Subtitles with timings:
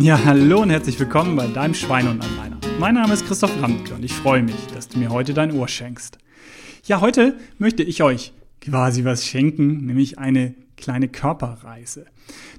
[0.00, 2.58] Ja, hallo und herzlich willkommen bei deinem Schweine und Anleiner.
[2.80, 5.68] Mein Name ist Christoph Ramke und ich freue mich, dass du mir heute dein Ohr
[5.68, 6.18] schenkst.
[6.84, 12.06] Ja, heute möchte ich euch quasi was schenken, nämlich eine kleine Körperreise.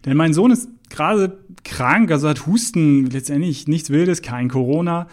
[0.06, 5.08] Denn mein Sohn ist gerade krank, also hat Husten, letztendlich nichts Wildes, kein Corona.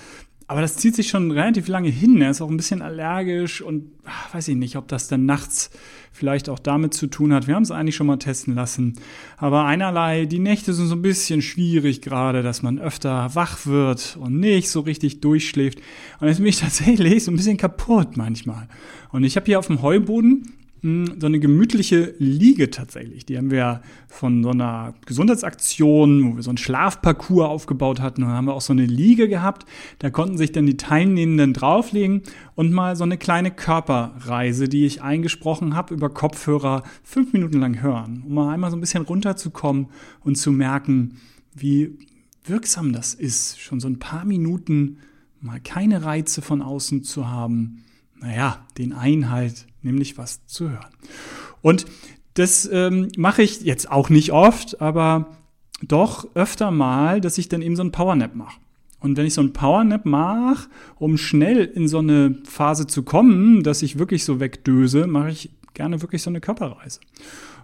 [0.53, 2.21] Aber das zieht sich schon relativ lange hin.
[2.21, 5.71] Er ist auch ein bisschen allergisch und ach, weiß ich nicht, ob das dann nachts
[6.13, 7.47] vielleicht auch damit zu tun hat.
[7.47, 8.99] Wir haben es eigentlich schon mal testen lassen.
[9.39, 14.19] Aber einerlei, die Nächte sind so ein bisschen schwierig gerade, dass man öfter wach wird
[14.21, 15.81] und nicht so richtig durchschläft.
[16.21, 18.69] Und jetzt bin ich tatsächlich so ein bisschen kaputt manchmal.
[19.11, 23.25] Und ich habe hier auf dem Heuboden so eine gemütliche Liege tatsächlich.
[23.25, 28.27] Die haben wir von so einer Gesundheitsaktion, wo wir so einen Schlafparcours aufgebaut hatten.
[28.27, 29.65] Haben wir auch so eine Liege gehabt.
[30.01, 32.23] Da konnten sich dann die Teilnehmenden drauflegen
[32.57, 37.81] und mal so eine kleine Körperreise, die ich eingesprochen habe, über Kopfhörer fünf Minuten lang
[37.81, 39.87] hören, um mal einmal so ein bisschen runterzukommen
[40.21, 41.19] und zu merken,
[41.55, 41.97] wie
[42.45, 44.99] wirksam das ist, schon so ein paar Minuten
[45.41, 47.85] mal keine Reize von außen zu haben.
[48.21, 50.91] Naja, den Einhalt nämlich was zu hören.
[51.61, 51.87] Und
[52.35, 55.37] das ähm, mache ich jetzt auch nicht oft, aber
[55.83, 58.59] doch öfter mal, dass ich dann eben so ein Powernap mache.
[59.01, 63.63] Und wenn ich so ein Powernap mache, um schnell in so eine Phase zu kommen,
[63.65, 67.01] dass ich wirklich so wegdöse, mache ich gerne wirklich so eine Körperreise.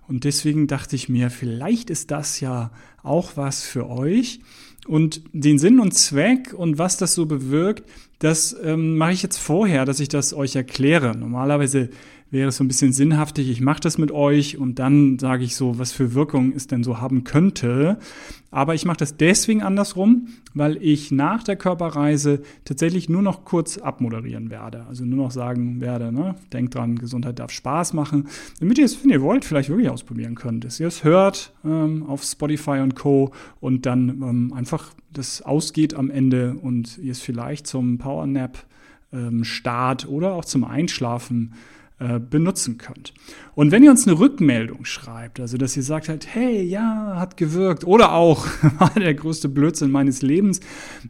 [0.08, 4.40] Und deswegen dachte ich mir, vielleicht ist das ja auch was für euch.
[4.88, 7.84] Und den Sinn und Zweck und was das so bewirkt,
[8.18, 11.16] das ähm, mache ich jetzt vorher, dass ich das euch erkläre.
[11.16, 11.90] Normalerweise
[12.30, 15.56] wäre es so ein bisschen sinnhaftig, ich mache das mit euch und dann sage ich
[15.56, 17.98] so, was für Wirkung es denn so haben könnte.
[18.50, 23.76] Aber ich mache das deswegen andersrum, weil ich nach der Körperreise tatsächlich nur noch kurz
[23.78, 24.86] abmoderieren werde.
[24.86, 29.02] Also nur noch sagen werde, ne, denkt dran, Gesundheit darf Spaß machen, damit ihr es,
[29.02, 30.64] wenn ihr wollt, vielleicht wirklich ausprobieren könnt.
[30.64, 33.32] Dass ihr es hört ähm, auf Spotify und Co.
[33.60, 38.64] und dann ähm, einfach das ausgeht am Ende und ihr es vielleicht zum Powernap
[39.12, 41.54] ähm, Start oder auch zum Einschlafen
[42.30, 43.12] benutzen könnt.
[43.54, 47.36] Und wenn ihr uns eine Rückmeldung schreibt, also dass ihr sagt halt, hey, ja, hat
[47.36, 48.46] gewirkt oder auch
[48.78, 50.60] war der größte Blödsinn meines Lebens,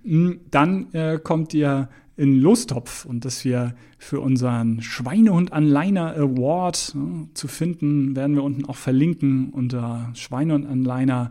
[0.02, 6.96] hm, dann äh, kommt ihr in Lostopf und dass wir für unseren Schweinehund Anliner Award
[6.96, 11.28] äh, zu finden, werden wir unten auch verlinken unter schweinehundanliner.de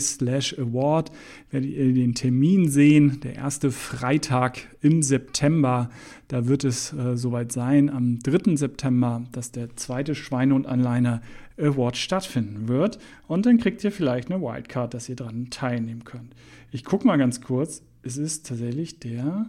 [0.00, 1.10] slash award.
[1.50, 5.90] Werdet ihr den Termin sehen, der erste Freitag im September.
[6.28, 8.56] Da wird es äh, soweit sein, am 3.
[8.56, 11.22] September, dass der zweite Schweinehundanliner
[11.58, 12.98] Award stattfinden wird.
[13.26, 16.34] Und dann kriegt ihr vielleicht eine Wildcard, dass ihr daran teilnehmen könnt.
[16.72, 17.82] Ich gucke mal ganz kurz.
[18.02, 19.46] Es ist tatsächlich der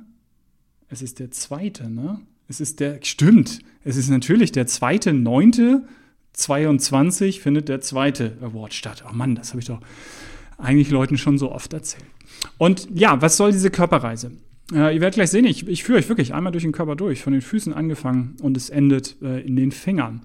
[0.89, 2.21] es ist der zweite, ne?
[2.47, 5.87] Es ist der, stimmt, es ist natürlich der zweite, neunte,
[6.35, 9.03] 22 findet der zweite Award statt.
[9.09, 9.79] Oh Mann, das habe ich doch
[10.57, 12.05] eigentlich Leuten schon so oft erzählt.
[12.57, 14.31] Und ja, was soll diese Körperreise?
[14.73, 17.21] Äh, ihr werdet gleich sehen, ich, ich führe euch wirklich einmal durch den Körper durch,
[17.21, 20.21] von den Füßen angefangen und es endet äh, in den Fingern.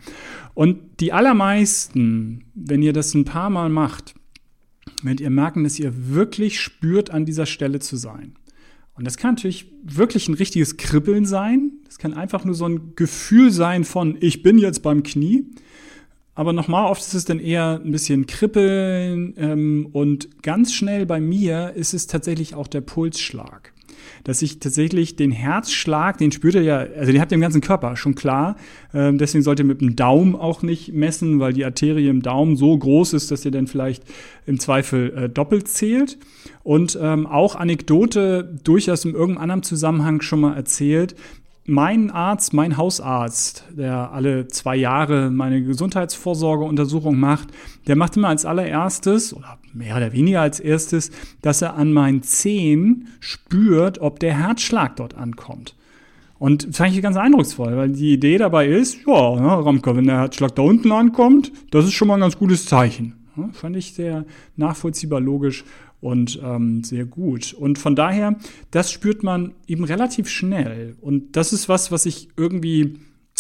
[0.54, 4.14] Und die allermeisten, wenn ihr das ein paar Mal macht,
[5.02, 8.34] werdet ihr merken, dass ihr wirklich spürt, an dieser Stelle zu sein.
[8.94, 11.72] Und das kann natürlich wirklich ein richtiges Kribbeln sein.
[11.84, 15.46] Das kann einfach nur so ein Gefühl sein von, ich bin jetzt beim Knie.
[16.40, 21.20] Aber nochmal, oft ist es dann eher ein bisschen Kribbeln ähm, und ganz schnell bei
[21.20, 23.74] mir ist es tatsächlich auch der Pulsschlag
[24.24, 27.60] dass ich tatsächlich den Herzschlag, den spürt ihr ja, also den habt ihr im ganzen
[27.62, 28.56] Körper, schon klar.
[28.92, 32.56] Ähm, deswegen sollt ihr mit dem Daumen auch nicht messen, weil die Arterie im Daumen
[32.56, 34.02] so groß ist, dass ihr dann vielleicht
[34.46, 36.18] im Zweifel äh, doppelt zählt.
[36.62, 41.14] Und ähm, auch Anekdote durchaus in irgendeinem anderen Zusammenhang schon mal erzählt
[41.66, 47.48] mein Arzt, mein Hausarzt, der alle zwei Jahre meine Gesundheitsvorsorgeuntersuchung macht,
[47.86, 51.10] der macht immer als allererstes oder mehr oder weniger als erstes,
[51.42, 55.76] dass er an meinen Zehen spürt, ob der Herzschlag dort ankommt.
[56.38, 60.06] Und das fand ich ganz eindrucksvoll, weil die Idee dabei ist, ja, ne, Ramke, wenn
[60.06, 63.14] der Herzschlag da unten ankommt, das ist schon mal ein ganz gutes Zeichen.
[63.36, 64.24] Ja, fand ich sehr
[64.56, 65.64] nachvollziehbar, logisch
[66.00, 67.52] und ähm, sehr gut.
[67.52, 68.36] Und von daher,
[68.70, 70.96] das spürt man eben relativ schnell.
[71.00, 72.98] Und das ist was, was ich irgendwie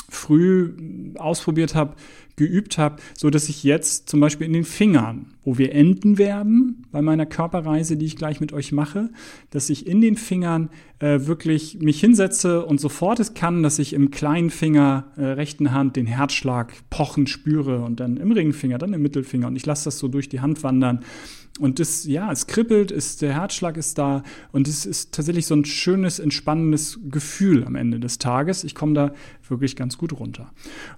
[0.08, 0.74] früh
[1.16, 1.94] ausprobiert habe,
[2.36, 6.86] geübt habe, so dass ich jetzt zum Beispiel in den Fingern, wo wir enden werden
[6.92, 9.10] bei meiner Körperreise, die ich gleich mit euch mache,
[9.50, 13.92] dass ich in den Fingern äh, wirklich mich hinsetze und sofort es kann, dass ich
[13.92, 18.92] im kleinen Finger äh, rechten Hand den Herzschlag pochen spüre und dann im Ringfinger, dann
[18.92, 21.00] im Mittelfinger und ich lasse das so durch die Hand wandern
[21.60, 25.54] und das, ja, es kribbelt, ist, der Herzschlag ist da und es ist tatsächlich so
[25.54, 28.64] ein schönes, entspannendes Gefühl am Ende des Tages.
[28.64, 29.12] Ich komme da
[29.46, 30.50] wirklich ganz gut runter.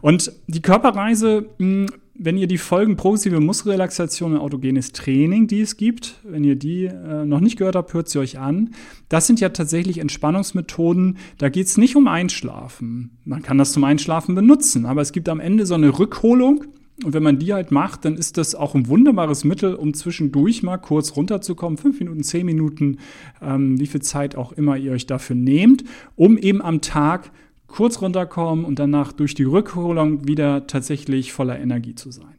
[0.03, 5.63] Und die Körperreise mh, hm, wenn ihr die Folgen progressive Muskelrelaxation und autogenes Training, die
[5.63, 8.71] es gibt, wenn ihr die äh, noch nicht gehört habt, hört sie euch an.
[9.09, 11.17] Das sind ja tatsächlich Entspannungsmethoden.
[11.39, 13.19] Da geht es nicht um Einschlafen.
[13.25, 16.65] Man kann das zum Einschlafen benutzen, aber es gibt am Ende so eine Rückholung.
[17.03, 20.63] Und wenn man die halt macht, dann ist das auch ein wunderbares Mittel, um zwischendurch
[20.63, 21.79] mal kurz runterzukommen.
[21.79, 22.99] Fünf Minuten, zehn Minuten,
[23.41, 25.85] ähm, wie viel Zeit auch immer ihr euch dafür nehmt,
[26.15, 27.33] um eben am Tag
[27.73, 32.35] kurz runterkommen und danach durch die Rückholung wieder tatsächlich voller Energie zu sein.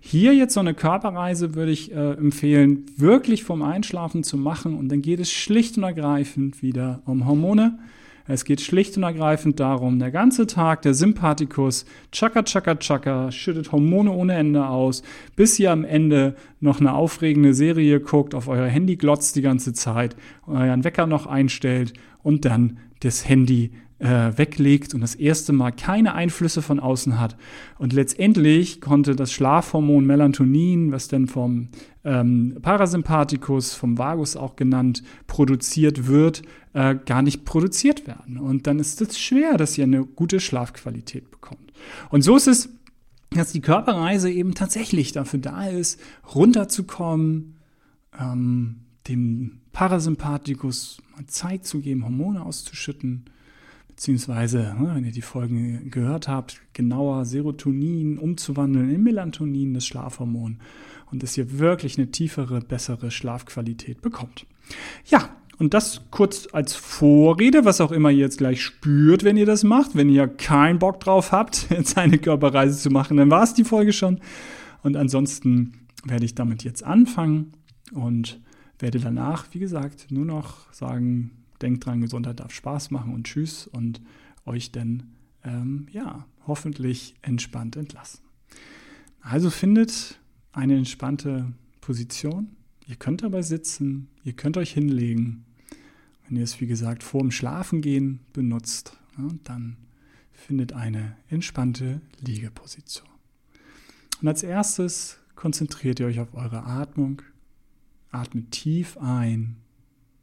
[0.00, 4.88] Hier jetzt so eine Körperreise würde ich äh, empfehlen, wirklich vom Einschlafen zu machen und
[4.88, 7.78] dann geht es schlicht und ergreifend wieder um Hormone.
[8.26, 13.72] Es geht schlicht und ergreifend darum, der ganze Tag, der Sympathikus, tschakka, tschakka, tschakka, schüttet
[13.72, 15.02] Hormone ohne Ende aus,
[15.36, 19.74] bis ihr am Ende noch eine aufregende Serie guckt, auf euer Handy glotzt die ganze
[19.74, 21.92] Zeit, euren Wecker noch einstellt
[22.22, 27.36] und dann das Handy äh, weglegt und das erste Mal keine Einflüsse von außen hat.
[27.78, 31.68] Und letztendlich konnte das Schlafhormon Melatonin, was dann vom
[32.04, 36.42] ähm, Parasympathikus, vom Vagus auch genannt, produziert wird,
[36.74, 38.38] äh, gar nicht produziert werden.
[38.38, 41.72] Und dann ist es schwer, dass ihr eine gute Schlafqualität bekommt.
[42.10, 42.68] Und so ist es,
[43.30, 46.00] dass die Körperreise eben tatsächlich dafür da ist,
[46.34, 47.58] runterzukommen,
[48.18, 53.24] ähm, dem Parasympathikus Zeit zu geben, Hormone auszuschütten
[53.98, 60.58] beziehungsweise, ne, wenn ihr die Folgen gehört habt, genauer Serotonin umzuwandeln in Melatonin, das Schlafhormon,
[61.10, 64.46] und dass ihr wirklich eine tiefere, bessere Schlafqualität bekommt.
[65.06, 69.46] Ja, und das kurz als Vorrede, was auch immer ihr jetzt gleich spürt, wenn ihr
[69.46, 69.96] das macht.
[69.96, 73.64] Wenn ihr keinen Bock drauf habt, jetzt eine Körperreise zu machen, dann war es die
[73.64, 74.20] Folge schon.
[74.84, 75.72] Und ansonsten
[76.04, 77.52] werde ich damit jetzt anfangen
[77.92, 78.38] und
[78.78, 83.66] werde danach, wie gesagt, nur noch sagen, denkt dran, Gesundheit darf Spaß machen und tschüss
[83.66, 84.00] und
[84.44, 85.14] euch dann,
[85.44, 88.20] ähm, ja, hoffentlich entspannt entlassen.
[89.20, 90.18] Also findet
[90.52, 92.56] eine entspannte Position.
[92.86, 95.44] Ihr könnt dabei sitzen, ihr könnt euch hinlegen.
[96.26, 99.76] Wenn ihr es, wie gesagt, vor dem Schlafengehen benutzt, ja, dann
[100.32, 103.08] findet eine entspannte Liegeposition.
[104.20, 107.22] Und als erstes konzentriert ihr euch auf eure Atmung.
[108.10, 109.56] Atmet tief ein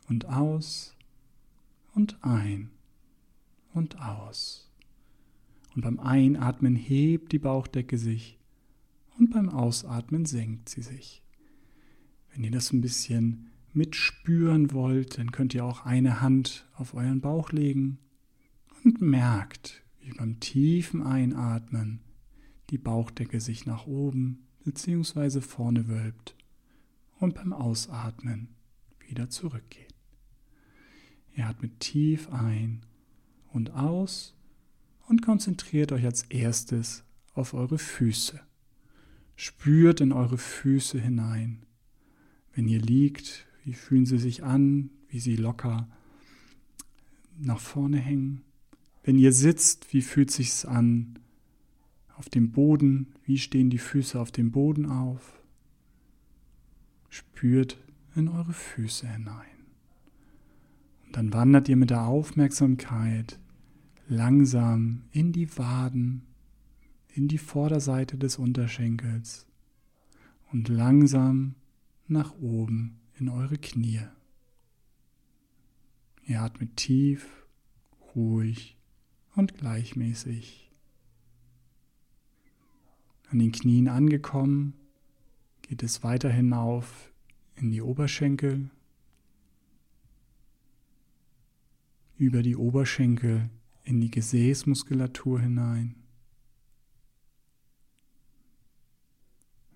[0.07, 0.95] und aus
[1.95, 2.69] und ein
[3.73, 4.69] und aus.
[5.75, 8.37] Und beim Einatmen hebt die Bauchdecke sich
[9.17, 11.23] und beim Ausatmen senkt sie sich.
[12.31, 17.21] Wenn ihr das ein bisschen mitspüren wollt, dann könnt ihr auch eine Hand auf euren
[17.21, 17.97] Bauch legen
[18.83, 22.01] und merkt, wie beim tiefen Einatmen
[22.69, 25.41] die Bauchdecke sich nach oben bzw.
[25.41, 26.35] vorne wölbt
[27.19, 28.49] und beim Ausatmen
[29.07, 29.84] wieder zurückgeht.
[31.35, 32.81] Ihr atmet tief ein
[33.51, 34.33] und aus
[35.07, 37.03] und konzentriert euch als erstes
[37.33, 38.39] auf eure Füße.
[39.35, 41.63] Spürt in eure Füße hinein.
[42.53, 45.87] Wenn ihr liegt, wie fühlen sie sich an, wie sie locker
[47.37, 48.41] nach vorne hängen.
[49.03, 51.19] Wenn ihr sitzt, wie fühlt sich's an?
[52.15, 55.41] Auf dem Boden, wie stehen die Füße auf dem Boden auf?
[57.09, 57.77] Spürt
[58.15, 59.54] in eure Füße hinein.
[61.11, 63.39] Dann wandert ihr mit der Aufmerksamkeit
[64.07, 66.23] langsam in die Waden,
[67.13, 69.47] in die Vorderseite des Unterschenkels
[70.51, 71.55] und langsam
[72.07, 74.01] nach oben in eure Knie.
[76.25, 77.45] Ihr atmet tief,
[78.15, 78.77] ruhig
[79.35, 80.71] und gleichmäßig.
[83.29, 84.73] An den Knien angekommen,
[85.61, 87.11] geht es weiter hinauf
[87.55, 88.69] in die Oberschenkel
[92.17, 93.49] über die Oberschenkel
[93.83, 95.95] in die Gesäßmuskulatur hinein.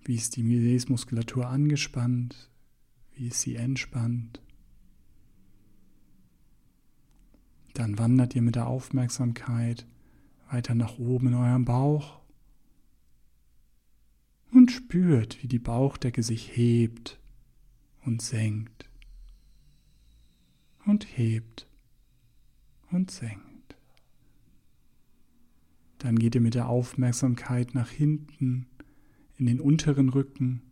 [0.02, 2.50] Wie ist die Gesäßmuskulatur angespannt?
[3.14, 4.42] Wie ist sie entspannt?
[7.74, 9.86] Dann wandert ihr mit der Aufmerksamkeit
[10.50, 12.20] weiter nach oben in eurem Bauch
[14.50, 17.20] und spürt, wie die Bauchdecke sich hebt
[18.04, 18.90] und senkt
[20.86, 21.69] und hebt
[22.90, 23.76] und senkt.
[25.98, 28.66] Dann geht ihr mit der Aufmerksamkeit nach hinten
[29.36, 30.62] in den unteren Rücken,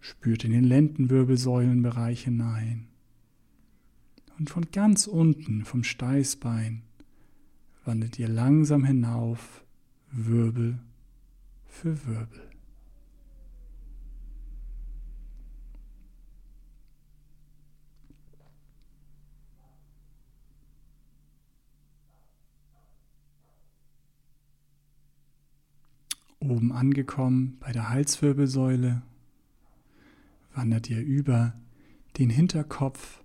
[0.00, 2.88] spürt in den Lendenwirbelsäulenbereich hinein
[4.38, 6.82] und von ganz unten vom Steißbein
[7.84, 9.64] wandert ihr langsam hinauf,
[10.10, 10.78] Wirbel
[11.66, 12.55] für Wirbel.
[26.38, 29.02] Oben angekommen bei der Halswirbelsäule
[30.54, 31.54] wandert ihr über
[32.18, 33.22] den Hinterkopf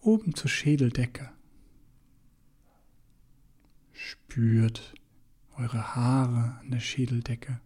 [0.00, 1.30] oben zur Schädeldecke.
[3.92, 4.94] Spürt
[5.56, 7.60] eure Haare an der Schädeldecke.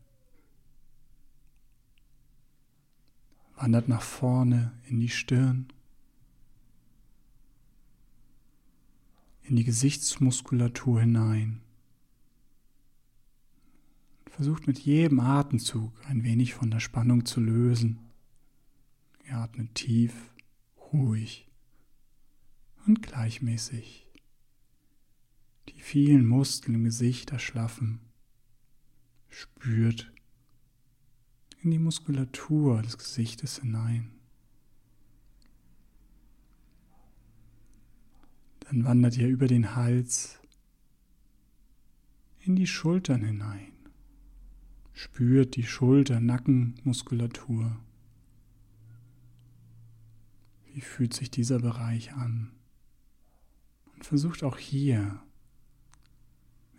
[3.56, 5.72] Wandert nach vorne in die Stirn,
[9.42, 11.60] in die Gesichtsmuskulatur hinein.
[14.38, 17.98] Versucht mit jedem Atemzug ein wenig von der Spannung zu lösen.
[19.26, 20.14] Ihr atmet tief,
[20.92, 21.48] ruhig
[22.86, 24.06] und gleichmäßig.
[25.70, 27.98] Die vielen Muskeln im Gesicht erschlaffen.
[29.28, 30.12] Spürt
[31.60, 34.12] in die Muskulatur des Gesichtes hinein.
[38.60, 40.38] Dann wandert ihr über den Hals
[42.38, 43.77] in die Schultern hinein.
[44.98, 47.78] Spürt die Schulter-Nackenmuskulatur.
[50.66, 52.50] Wie fühlt sich dieser Bereich an?
[53.94, 55.22] Und versucht auch hier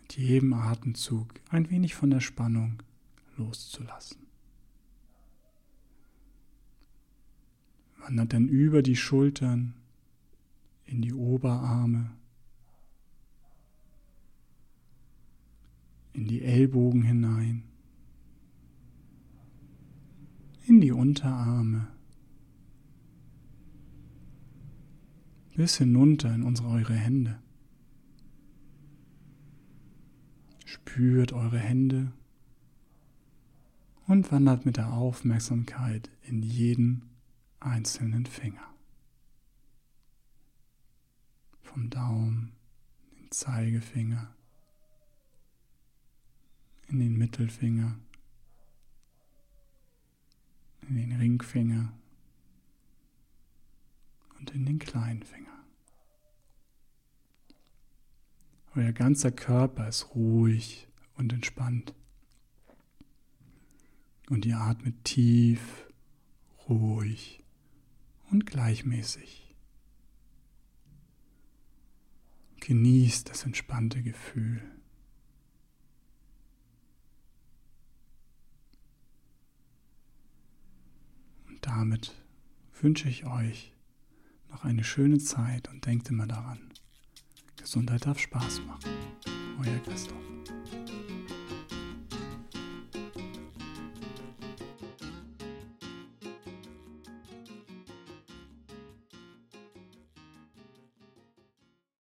[0.02, 2.82] mit jedem Atemzug ein wenig von der Spannung
[3.38, 4.26] loszulassen.
[8.00, 9.76] Wandert dann über die Schultern
[10.84, 12.10] in die Oberarme,
[16.12, 17.69] in die Ellbogen hinein
[20.80, 21.88] die Unterarme,
[25.56, 27.38] bis hinunter in unsere eure Hände.
[30.64, 32.12] Spürt eure Hände
[34.06, 37.10] und wandert mit der Aufmerksamkeit in jeden
[37.60, 38.74] einzelnen Finger.
[41.62, 42.52] Vom Daumen,
[43.18, 44.34] den Zeigefinger,
[46.88, 47.98] in den Mittelfinger,
[50.90, 51.92] in den Ringfinger
[54.40, 55.64] und in den kleinen Finger.
[58.74, 61.94] Euer ganzer Körper ist ruhig und entspannt.
[64.28, 65.86] Und ihr atmet tief,
[66.68, 67.42] ruhig
[68.30, 69.54] und gleichmäßig.
[72.60, 74.79] Genießt das entspannte Gefühl.
[81.70, 82.12] Damit
[82.80, 83.72] wünsche ich euch
[84.50, 86.58] noch eine schöne Zeit und denkt immer daran,
[87.56, 88.90] Gesundheit darf Spaß machen.
[89.60, 90.16] Euer Christoph.